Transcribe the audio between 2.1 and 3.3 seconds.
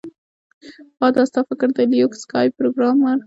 سکای پروګرامر